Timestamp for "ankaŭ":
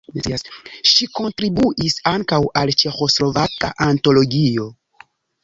2.13-2.39